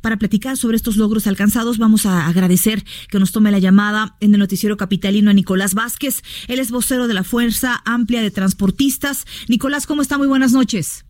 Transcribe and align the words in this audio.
Para 0.00 0.16
platicar 0.16 0.56
sobre 0.56 0.76
estos 0.76 0.96
logros 0.96 1.26
alcanzados, 1.26 1.78
vamos 1.78 2.06
a 2.06 2.26
agradecer 2.26 2.84
que 3.08 3.18
nos 3.18 3.32
tome 3.32 3.50
la 3.50 3.58
llamada 3.58 4.16
en 4.20 4.34
el 4.34 4.40
noticiero 4.40 4.76
capitalino 4.76 5.30
a 5.30 5.34
Nicolás 5.34 5.74
Vázquez. 5.74 6.22
Él 6.48 6.58
es 6.58 6.70
vocero 6.70 7.08
de 7.08 7.14
la 7.14 7.24
Fuerza 7.24 7.82
Amplia 7.84 8.22
de 8.22 8.30
Transportistas. 8.30 9.24
Nicolás, 9.48 9.86
¿cómo 9.86 10.02
está? 10.02 10.18
Muy 10.18 10.26
buenas 10.26 10.52
noches. 10.52 11.04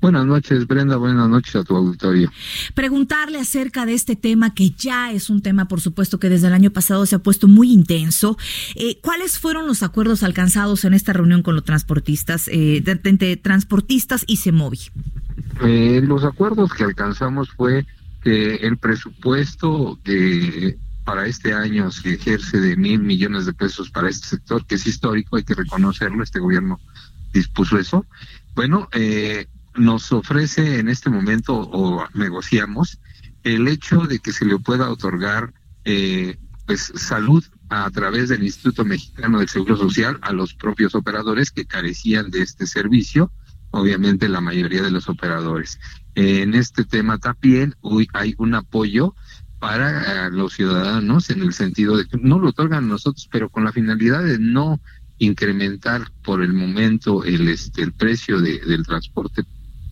Buenas 0.00 0.26
noches, 0.26 0.66
Brenda. 0.66 0.96
Buenas 0.96 1.28
noches 1.28 1.54
a 1.56 1.64
tu 1.64 1.76
auditorio. 1.76 2.30
Preguntarle 2.74 3.38
acerca 3.38 3.86
de 3.86 3.94
este 3.94 4.16
tema, 4.16 4.54
que 4.54 4.70
ya 4.70 5.12
es 5.12 5.30
un 5.30 5.42
tema, 5.42 5.68
por 5.68 5.80
supuesto, 5.80 6.18
que 6.18 6.28
desde 6.28 6.48
el 6.48 6.52
año 6.52 6.70
pasado 6.70 7.06
se 7.06 7.16
ha 7.16 7.18
puesto 7.20 7.48
muy 7.48 7.72
intenso. 7.72 8.36
Eh, 8.74 8.98
¿Cuáles 9.00 9.38
fueron 9.38 9.66
los 9.66 9.82
acuerdos 9.82 10.22
alcanzados 10.22 10.84
en 10.84 10.94
esta 10.94 11.12
reunión 11.12 11.42
con 11.42 11.54
los 11.54 11.64
transportistas, 11.64 12.48
eh, 12.48 12.82
entre 13.04 13.36
transportistas 13.36 14.24
y 14.26 14.36
CEMOVI? 14.38 14.78
Eh, 15.62 16.00
los 16.04 16.24
acuerdos 16.24 16.72
que 16.72 16.84
alcanzamos 16.84 17.50
fue 17.50 17.86
que 18.22 18.56
el 18.56 18.78
presupuesto 18.78 19.98
de 20.04 20.78
para 21.04 21.26
este 21.26 21.54
año 21.54 21.90
se 21.90 22.14
ejerce 22.14 22.60
de 22.60 22.76
mil 22.76 23.00
millones 23.00 23.46
de 23.46 23.54
pesos 23.54 23.90
para 23.90 24.10
este 24.10 24.26
sector, 24.26 24.66
que 24.66 24.74
es 24.74 24.86
histórico, 24.86 25.36
hay 25.36 25.42
que 25.42 25.54
reconocerlo, 25.54 26.22
este 26.22 26.38
gobierno 26.38 26.78
dispuso 27.32 27.78
eso. 27.78 28.04
Bueno, 28.54 28.90
eh, 28.92 29.46
nos 29.74 30.12
ofrece 30.12 30.78
en 30.78 30.88
este 30.88 31.08
momento 31.08 31.54
o 31.54 32.06
negociamos 32.12 32.98
el 33.42 33.68
hecho 33.68 34.00
de 34.00 34.18
que 34.18 34.32
se 34.32 34.44
le 34.44 34.58
pueda 34.58 34.90
otorgar 34.90 35.54
eh, 35.86 36.36
pues 36.66 36.92
salud 36.94 37.42
a 37.70 37.90
través 37.90 38.28
del 38.28 38.42
Instituto 38.42 38.84
Mexicano 38.84 39.38
del 39.38 39.48
Seguro 39.48 39.76
Social 39.76 40.18
a 40.20 40.32
los 40.32 40.52
propios 40.52 40.94
operadores 40.94 41.50
que 41.50 41.64
carecían 41.64 42.30
de 42.30 42.42
este 42.42 42.66
servicio, 42.66 43.32
obviamente 43.70 44.28
la 44.28 44.40
mayoría 44.40 44.82
de 44.82 44.90
los 44.90 45.08
operadores. 45.08 45.78
En 46.14 46.54
este 46.54 46.84
tema 46.84 47.18
también 47.18 47.74
hoy 47.80 48.08
hay 48.12 48.34
un 48.38 48.54
apoyo 48.54 49.14
para 49.58 50.26
eh, 50.26 50.30
los 50.30 50.54
ciudadanos 50.54 51.30
en 51.30 51.42
el 51.42 51.52
sentido 51.52 51.96
de 51.96 52.06
que 52.06 52.16
no 52.16 52.38
lo 52.38 52.50
otorgan 52.50 52.88
nosotros, 52.88 53.28
pero 53.30 53.48
con 53.48 53.64
la 53.64 53.72
finalidad 53.72 54.22
de 54.22 54.38
no 54.38 54.80
incrementar 55.18 56.12
por 56.22 56.42
el 56.42 56.52
momento 56.52 57.24
el 57.24 57.48
este 57.48 57.82
el 57.82 57.92
precio 57.92 58.40
de, 58.40 58.60
del 58.60 58.86
transporte 58.86 59.44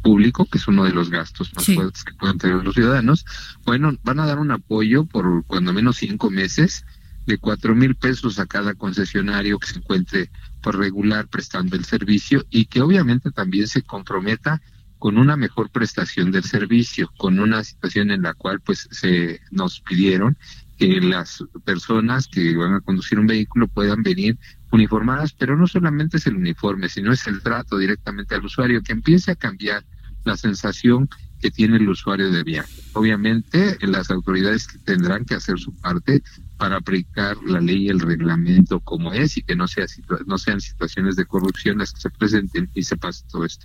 público, 0.02 0.46
que 0.46 0.58
es 0.58 0.68
uno 0.68 0.84
de 0.84 0.92
los 0.92 1.10
gastos 1.10 1.52
más 1.56 1.66
fuertes 1.66 2.04
que 2.04 2.14
pueden 2.14 2.38
tener 2.38 2.62
los 2.62 2.74
ciudadanos, 2.74 3.24
bueno, 3.64 3.92
van 4.04 4.20
a 4.20 4.26
dar 4.26 4.38
un 4.38 4.52
apoyo 4.52 5.04
por 5.04 5.44
cuando 5.46 5.72
menos 5.72 5.96
cinco 5.96 6.30
meses 6.30 6.84
de 7.26 7.38
cuatro 7.38 7.74
mil 7.74 7.94
pesos 7.94 8.38
a 8.38 8.46
cada 8.46 8.74
concesionario 8.74 9.58
que 9.58 9.66
se 9.66 9.78
encuentre 9.78 10.30
por 10.62 10.78
regular 10.78 11.28
prestando 11.28 11.76
el 11.76 11.84
servicio 11.84 12.44
y 12.50 12.66
que 12.66 12.80
obviamente 12.80 13.30
también 13.30 13.66
se 13.66 13.82
comprometa 13.82 14.60
con 14.98 15.18
una 15.18 15.36
mejor 15.36 15.70
prestación 15.70 16.30
del 16.30 16.44
servicio, 16.44 17.10
con 17.18 17.38
una 17.38 17.62
situación 17.62 18.10
en 18.10 18.22
la 18.22 18.34
cual 18.34 18.60
pues 18.60 18.88
se 18.90 19.40
nos 19.50 19.80
pidieron 19.80 20.36
que 20.78 21.00
las 21.00 21.44
personas 21.64 22.28
que 22.28 22.56
van 22.56 22.74
a 22.74 22.80
conducir 22.80 23.18
un 23.18 23.26
vehículo 23.26 23.66
puedan 23.68 24.02
venir 24.02 24.38
uniformadas, 24.70 25.32
pero 25.32 25.56
no 25.56 25.66
solamente 25.66 26.18
es 26.18 26.26
el 26.26 26.36
uniforme, 26.36 26.88
sino 26.88 27.12
es 27.12 27.26
el 27.26 27.42
trato 27.42 27.78
directamente 27.78 28.34
al 28.34 28.44
usuario, 28.44 28.82
que 28.82 28.92
empiece 28.92 29.30
a 29.30 29.36
cambiar 29.36 29.84
la 30.24 30.36
sensación 30.36 31.08
que 31.46 31.52
tiene 31.52 31.76
el 31.76 31.88
usuario 31.88 32.32
de 32.32 32.42
viaje. 32.42 32.82
Obviamente, 32.92 33.78
las 33.82 34.10
autoridades 34.10 34.66
tendrán 34.84 35.24
que 35.24 35.36
hacer 35.36 35.60
su 35.60 35.72
parte 35.76 36.24
para 36.56 36.78
aplicar 36.78 37.36
la 37.46 37.60
ley 37.60 37.84
y 37.84 37.88
el 37.88 38.00
reglamento 38.00 38.80
como 38.80 39.12
es 39.12 39.36
y 39.36 39.42
que 39.42 39.54
no, 39.54 39.68
sea, 39.68 39.86
no 40.26 40.38
sean 40.38 40.60
situaciones 40.60 41.14
de 41.14 41.24
corrupción 41.24 41.78
las 41.78 41.92
que 41.92 42.00
se 42.00 42.10
presenten 42.10 42.68
y 42.74 42.82
se 42.82 42.96
pase 42.96 43.22
todo 43.30 43.44
esto. 43.44 43.64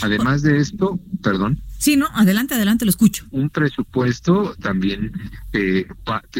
Además 0.00 0.40
de 0.40 0.56
esto, 0.56 0.98
perdón. 1.22 1.60
Sí, 1.76 1.96
no, 1.96 2.06
adelante, 2.14 2.54
adelante, 2.54 2.86
lo 2.86 2.90
escucho. 2.90 3.26
Un 3.32 3.50
presupuesto 3.50 4.54
también 4.58 5.12
eh, 5.52 5.86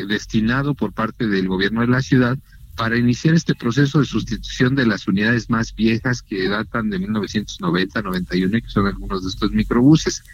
destinado 0.08 0.72
por 0.72 0.94
parte 0.94 1.26
del 1.26 1.46
gobierno 1.46 1.82
de 1.82 1.88
la 1.88 2.00
ciudad 2.00 2.38
para 2.80 2.96
iniciar 2.96 3.34
este 3.34 3.54
proceso 3.54 3.98
de 3.98 4.06
sustitución 4.06 4.74
de 4.74 4.86
las 4.86 5.06
unidades 5.06 5.50
más 5.50 5.74
viejas 5.74 6.22
que 6.22 6.48
datan 6.48 6.88
de 6.88 6.98
1990-91 7.00 8.62
que 8.62 8.70
son 8.70 8.86
algunos 8.86 9.22
de 9.22 9.28
estos 9.28 9.52
microbuses. 9.52 10.24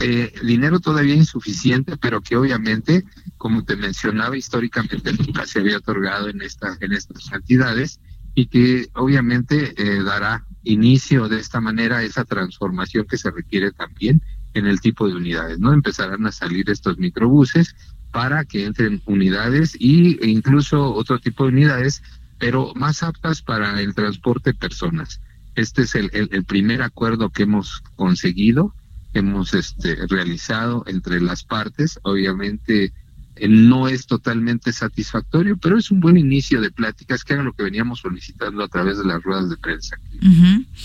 Eh, 0.00 0.32
dinero 0.42 0.80
todavía 0.80 1.14
insuficiente, 1.14 1.96
pero 1.96 2.20
que 2.20 2.36
obviamente, 2.36 3.04
como 3.36 3.64
te 3.64 3.76
mencionaba, 3.76 4.36
históricamente 4.36 5.12
nunca 5.12 5.46
se 5.46 5.60
había 5.60 5.78
otorgado 5.78 6.28
en, 6.28 6.42
esta, 6.42 6.76
en 6.80 6.92
estas 6.92 7.30
cantidades 7.30 8.00
y 8.34 8.46
que 8.46 8.88
obviamente 8.94 9.72
eh, 9.76 10.02
dará 10.02 10.44
inicio 10.64 11.28
de 11.28 11.38
esta 11.38 11.60
manera 11.60 12.02
esa 12.02 12.24
transformación 12.24 13.06
que 13.08 13.18
se 13.18 13.30
requiere 13.30 13.70
también 13.70 14.20
en 14.54 14.66
el 14.66 14.80
tipo 14.80 15.06
de 15.06 15.14
unidades, 15.14 15.60
¿no? 15.60 15.72
Empezarán 15.72 16.26
a 16.26 16.32
salir 16.32 16.70
estos 16.70 16.98
microbuses 16.98 17.76
para 18.10 18.44
que 18.44 18.64
entren 18.64 19.00
unidades 19.06 19.76
y, 19.78 20.18
e 20.24 20.28
incluso 20.28 20.92
otro 20.92 21.20
tipo 21.20 21.44
de 21.44 21.50
unidades, 21.50 22.02
pero 22.38 22.72
más 22.74 23.02
aptas 23.02 23.42
para 23.42 23.80
el 23.80 23.94
transporte 23.94 24.50
de 24.50 24.58
personas. 24.58 25.20
Este 25.54 25.82
es 25.82 25.94
el, 25.94 26.10
el 26.12 26.44
primer 26.44 26.82
acuerdo 26.82 27.30
que 27.30 27.44
hemos 27.44 27.80
conseguido 27.94 28.74
hemos 29.14 29.54
este, 29.54 30.06
realizado 30.08 30.84
entre 30.86 31.20
las 31.20 31.44
partes. 31.44 31.98
Obviamente 32.02 32.92
eh, 33.36 33.48
no 33.48 33.88
es 33.88 34.06
totalmente 34.06 34.72
satisfactorio, 34.72 35.56
pero 35.56 35.78
es 35.78 35.90
un 35.90 36.00
buen 36.00 36.16
inicio 36.16 36.60
de 36.60 36.70
pláticas 36.70 37.24
que 37.24 37.32
era 37.32 37.42
lo 37.42 37.52
que 37.52 37.62
veníamos 37.62 38.00
solicitando 38.00 38.62
a 38.62 38.68
través 38.68 38.98
de 38.98 39.04
las 39.04 39.22
ruedas 39.22 39.48
de 39.48 39.56
prensa. 39.56 39.98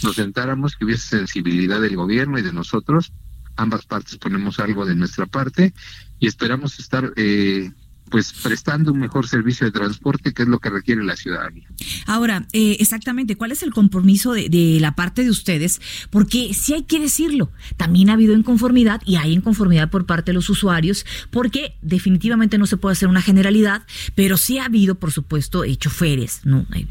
Nos 0.03 0.15
sentáramos, 0.15 0.75
que 0.75 0.85
hubiese 0.85 1.17
sensibilidad 1.17 1.81
del 1.81 1.95
gobierno 1.95 2.39
y 2.39 2.41
de 2.41 2.53
nosotros. 2.53 3.11
Ambas 3.55 3.85
partes 3.85 4.17
ponemos 4.17 4.59
algo 4.59 4.85
de 4.85 4.95
nuestra 4.95 5.25
parte 5.25 5.73
y 6.19 6.27
esperamos 6.27 6.79
estar 6.79 7.11
eh, 7.17 7.71
pues 8.09 8.33
prestando 8.33 8.91
un 8.91 8.99
mejor 8.99 9.27
servicio 9.27 9.65
de 9.65 9.71
transporte, 9.71 10.33
que 10.33 10.43
es 10.43 10.47
lo 10.47 10.59
que 10.59 10.69
requiere 10.69 11.03
la 11.03 11.15
ciudadanía. 11.15 11.67
Ahora, 12.05 12.47
eh, 12.53 12.77
exactamente, 12.79 13.35
¿cuál 13.35 13.51
es 13.51 13.63
el 13.63 13.71
compromiso 13.71 14.33
de, 14.33 14.77
la 14.79 14.95
parte 14.95 15.23
de 15.23 15.29
ustedes? 15.29 15.81
Porque 16.09 16.53
sí 16.53 16.73
hay 16.73 16.83
que 16.83 16.99
decirlo, 16.99 17.51
también 17.77 18.09
ha 18.09 18.13
habido 18.13 18.33
inconformidad 18.33 19.01
y 19.05 19.15
hay 19.17 19.33
inconformidad 19.33 19.89
por 19.89 20.05
parte 20.05 20.31
de 20.31 20.33
los 20.33 20.49
usuarios, 20.49 21.05
porque 21.31 21.75
definitivamente 21.81 22.57
no 22.57 22.65
se 22.65 22.77
puede 22.77 22.93
hacer 22.93 23.09
una 23.09 23.21
generalidad, 23.21 23.83
pero 24.15 24.37
sí 24.37 24.57
ha 24.57 24.65
habido, 24.65 24.95
por 24.95 25.11
supuesto, 25.11 25.63
eh, 25.63 25.75
choferes, 25.75 26.41
¿no? 26.43 26.65
Eh, 26.73 26.87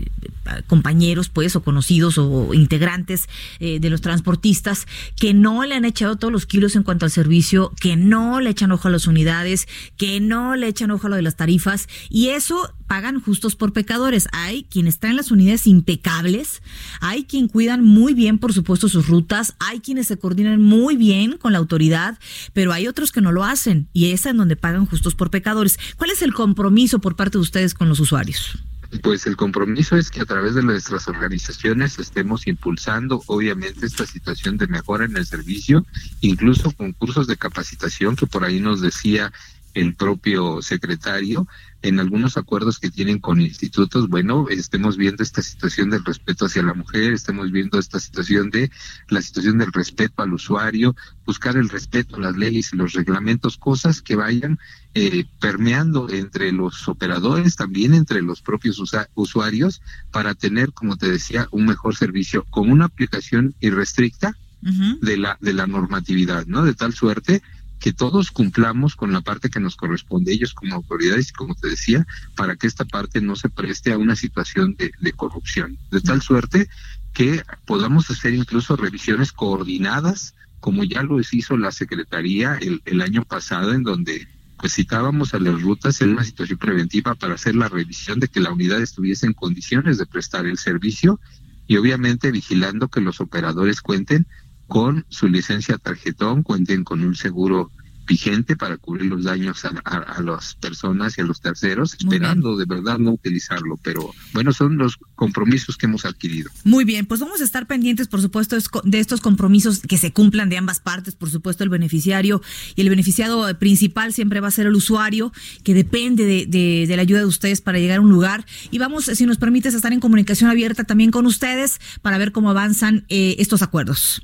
compañeros, 0.67 1.29
pues, 1.29 1.57
o 1.57 1.63
conocidos 1.63 2.17
o 2.17 2.55
integrantes 2.55 3.29
de 3.61 3.91
los 3.91 4.01
transportistas 4.01 4.87
que 5.15 5.35
no 5.35 5.65
le 5.65 5.75
han 5.75 5.85
echado 5.85 6.17
todos 6.17 6.33
los 6.33 6.47
kilos 6.47 6.75
en 6.75 6.85
cuanto 6.85 7.05
al 7.05 7.11
servicio, 7.11 7.73
que 7.81 7.97
no 7.97 8.41
le 8.41 8.51
echan 8.51 8.73
ojo 8.73 8.89
a 8.89 8.91
las 8.91 9.07
unidades, 9.07 9.69
que 9.99 10.21
no 10.21 10.57
le 10.57 10.69
echan 10.69 10.91
ojo 10.91 11.08
lo 11.09 11.17
de 11.17 11.23
las 11.23 11.37
tarifas 11.37 11.89
y 12.09 12.29
eso 12.29 12.75
pagan 12.87 13.21
justos 13.21 13.57
por 13.57 13.73
pecadores. 13.73 14.29
Hay 14.33 14.65
quienes 14.65 14.99
traen 14.99 15.17
las 15.17 15.31
unidades 15.31 15.67
impecables, 15.67 16.63
hay 17.01 17.25
quien 17.25 17.49
cuidan 17.49 17.85
muy 17.85 18.15
bien, 18.15 18.39
por 18.39 18.53
supuesto, 18.53 18.89
sus 18.89 19.09
rutas, 19.09 19.55
hay 19.59 19.81
quienes 19.81 20.07
se 20.07 20.19
coordinan 20.19 20.63
muy 20.63 20.97
bien 20.97 21.39
con 21.39 21.53
la 21.53 21.59
autoridad, 21.59 22.19
pero 22.53 22.73
hay 22.73 22.89
otros 22.89 23.13
que 23.13 23.21
no 23.21 23.33
lo 23.33 23.45
hacen 23.45 23.89
y 23.93 24.13
es 24.13 24.27
en 24.27 24.37
donde 24.37 24.57
pagan 24.57 24.87
justos 24.87 25.15
por 25.15 25.31
pecadores. 25.31 25.79
¿Cuál 25.97 26.11
es 26.11 26.23
el 26.23 26.33
compromiso 26.35 26.99
por 27.01 27.17
parte 27.17 27.39
de 27.39 27.43
ustedes 27.43 27.75
con 27.75 27.89
los 27.89 28.01
usuarios? 28.01 28.59
Pues 29.03 29.27
el 29.27 29.37
compromiso 29.37 29.97
es 29.99 30.11
que 30.11 30.23
a 30.23 30.25
través 30.25 30.55
de 30.55 30.63
nuestras 30.63 31.09
organizaciones 31.09 31.99
estemos 31.99 32.47
impulsando, 32.47 33.23
obviamente, 33.27 33.85
esta 33.85 34.07
situación 34.07 34.57
de 34.57 34.67
mejora 34.67 35.05
en 35.05 35.15
el 35.17 35.27
servicio, 35.27 35.85
incluso 36.23 36.71
con 36.71 36.95
cursos 36.95 37.27
de 37.27 37.37
capacitación 37.37 38.17
que 38.17 38.27
por 38.27 38.45
ahí 38.45 38.61
nos 38.61 38.81
decía 38.81 39.31
el 39.79 39.95
propio 39.95 40.61
secretario 40.61 41.47
en 41.83 42.01
algunos 42.01 42.37
acuerdos 42.37 42.81
que 42.81 42.91
tienen 42.91 43.21
con 43.21 43.41
institutos, 43.41 44.09
bueno, 44.09 44.47
estemos 44.51 44.97
viendo 44.97 45.23
esta 45.23 45.43
situación 45.43 45.91
del 45.91 46.05
respeto 46.05 46.47
hacia 46.47 46.65
la 46.65 46.75
mujer, 46.75 47.13
estemos 47.13 47.53
viendo 47.53 47.79
esta 47.79 48.01
situación 48.01 48.51
de 48.51 48.73
la 49.09 49.23
situación 49.23 49.59
del 49.59 49.73
respeto 49.73 50.23
al 50.23 50.33
usuario, 50.33 50.97
buscar 51.25 51.57
el 51.57 51.69
respeto 51.69 52.17
a 52.17 52.21
las 52.21 52.37
leyes 52.37 52.73
y 52.73 52.77
los 52.77 52.95
reglamentos, 52.95 53.57
cosas 53.57 54.03
que 54.03 54.17
vayan 54.17 54.59
eh, 54.95 55.27
permeando 55.39 56.11
entre 56.11 56.51
los 56.51 56.89
operadores, 56.89 57.55
también 57.55 57.95
entre 57.95 58.23
los 58.23 58.43
propios 58.43 58.83
usuarios, 59.15 59.81
para 60.11 60.35
tener, 60.35 60.73
como 60.73 60.97
te 60.97 61.09
decía, 61.09 61.47
un 61.53 61.67
mejor 61.67 61.95
servicio 61.95 62.45
con 62.51 62.73
una 62.73 62.87
aplicación 62.87 63.55
irrestricta 63.61 64.37
de 64.61 65.17
la 65.17 65.39
de 65.41 65.53
la 65.53 65.69
normatividad, 65.69 66.47
¿no? 66.47 66.65
De 66.65 66.75
tal 66.75 66.93
suerte 66.93 67.43
que 67.79 67.93
todos 67.93 68.31
cumplamos 68.31 68.97
con 68.97 69.13
la 69.13 69.21
parte 69.21 69.51
que 69.51 69.61
nos 69.61 69.77
corresponde, 69.77 70.33
ellos 70.33 70.55
como 70.55 70.75
autoridades 70.75 71.33
como 71.33 71.55
te 71.55 71.69
decía, 71.69 72.07
para 72.37 72.57
que 72.57 72.67
esta 72.67 72.85
parte 72.85 73.21
no 73.21 73.37
se 73.37 73.49
preste 73.49 73.93
a 73.93 73.99
una 73.99 74.17
situación 74.17 74.75
de, 74.77 74.91
de 75.01 75.13
corrupción. 75.13 75.79
De 75.91 76.01
tal 76.01 76.23
suerte 76.23 76.69
que 77.13 77.43
podamos 77.67 78.11
hacer 78.11 78.35
incluso 78.35 78.77
revisiones 78.77 79.33
coordinadas, 79.33 80.35
como 80.61 80.85
ya 80.85 81.03
lo 81.03 81.21
hizo 81.21 81.57
la 81.57 81.73
Secretaría 81.73 82.59
el, 82.61 82.83
el 82.85 83.01
año 83.01 83.25
pasado, 83.25 83.73
en 83.73 83.83
donde 83.83 84.27
pues 84.59 84.75
citábamos 84.75 85.35
a 85.35 85.39
las 85.39 85.63
rutas 85.63 86.01
en 86.01 86.11
una 86.11 86.25
situación 86.25 86.59
preventiva 86.59 87.15
para 87.15 87.35
hacer 87.35 87.55
la 87.55 87.69
revisión 87.69 88.19
de 88.19 88.27
que 88.27 88.41
la 88.41 88.53
unidad 88.53 88.83
estuviese 88.83 89.27
en 89.27 89.33
condiciones 89.33 89.99
de 89.99 90.07
prestar 90.07 90.47
el 90.47 90.59
servicio 90.59 91.21
y 91.69 91.77
obviamente 91.77 92.33
vigilando 92.33 92.89
que 92.89 93.01
los 93.01 93.21
operadores 93.21 93.81
cuenten 93.81 94.27
con 94.69 95.05
su 95.09 95.29
licencia 95.29 95.79
tarjetón, 95.79 96.43
cuenten 96.43 96.85
con 96.85 97.03
un 97.03 97.17
seguro 97.17 97.71
vigente 98.09 98.57
para 98.57 98.79
cubrir 98.79 99.07
los 99.07 99.25
daños 99.25 99.65
a, 99.65 99.69
a, 99.69 100.23
las 100.23 100.55
personas 100.55 101.17
y 101.19 101.21
a 101.21 101.25
los 101.25 101.41
terceros, 101.41 101.95
esperando 101.95 102.57
de 102.57 102.65
verdad 102.65 102.99
no 102.99 103.13
utilizarlo. 103.13 103.79
Pero 103.83 104.13
bueno, 104.33 104.53
son 104.53 104.79
los 104.79 104.97
compromisos 105.15 105.77
que 105.77 105.87
hemos 105.87 106.05
adquirido. 106.05 106.51
Muy 106.65 106.85
bien, 106.85 107.07
pues 107.07 107.21
vamos 107.21 107.41
a 107.41 107.45
estar 107.45 107.67
pendientes, 107.67 108.09
por 108.09 108.23
supuesto, 108.23 108.57
de 108.85 108.99
estos 108.99 109.21
compromisos 109.21 109.81
que 109.81 109.99
se 109.99 110.13
cumplan 110.13 110.49
de 110.49 110.57
ambas 110.57 110.81
partes. 110.81 111.15
Por 111.15 111.31
supuesto, 111.31 111.63
el 111.63 111.71
beneficiario 111.71 112.41
y 112.75 112.81
el 112.81 112.89
beneficiado 112.89 113.47
principal 113.59 114.13
siempre 114.13 114.41
va 114.41 114.49
a 114.49 114.53
ser 114.53 114.67
el 114.67 114.75
usuario, 114.75 115.33
que 115.63 115.75
depende 115.75 116.25
de, 116.25 116.47
de, 116.47 116.87
de 116.89 116.97
la 116.97 117.03
ayuda 117.03 117.21
de 117.21 117.27
ustedes 117.27 117.61
para 117.61 117.79
llegar 117.79 117.99
a 117.99 118.01
un 118.01 118.11
lugar. 118.11 118.47
Y 118.71 118.79
vamos, 118.79 119.05
si 119.05 119.27
nos 119.27 119.37
permites, 119.37 119.75
estar 119.75 119.93
en 119.93 120.01
comunicación 120.01 120.51
abierta 120.51 120.85
también 120.85 121.11
con 121.11 121.27
ustedes 121.27 121.79
para 122.01 122.17
ver 122.17 122.33
cómo 122.33 122.51
avanzan 122.51 123.05
eh, 123.09 123.37
estos 123.39 123.61
acuerdos. 123.61 124.23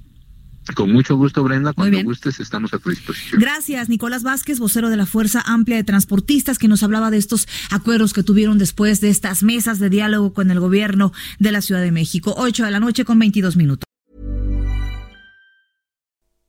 Con 0.73 0.93
mucho 0.93 1.17
gusto, 1.17 1.43
Brenda. 1.43 1.73
Cuando 1.73 2.03
gustes, 2.03 2.41
estamos 2.41 2.73
a 2.73 2.79
tu 2.79 2.91
disposición. 2.91 3.41
Gracias, 3.41 3.89
Nicolás 3.89 4.23
Vázquez, 4.23 4.59
vocero 4.59 4.89
de 4.89 4.97
la 4.97 5.07
Fuerza 5.07 5.43
Amplia 5.45 5.77
de 5.77 5.85
Transportistas, 5.85 6.59
que 6.59 6.69
nos 6.69 6.83
hablaba 6.83 7.11
de 7.11 7.19
estos 7.19 7.47
acuerdos 7.71 8.13
que 8.13 8.23
tuvieron 8.23 8.59
después 8.59 9.01
de 9.01 9.11
estas 9.11 9.43
mesas 9.43 9.79
de 9.79 9.91
diálogo 9.91 10.33
con 10.33 10.51
el 10.51 10.61
gobierno 10.61 11.13
de 11.39 11.53
la 11.53 11.61
Ciudad 11.61 11.83
de 11.83 11.93
México. 11.93 12.35
8 12.37 12.65
de 12.65 12.71
la 12.71 12.81
noche 12.81 13.05
con 13.05 13.19
22 13.19 13.57
minutos. 13.57 13.94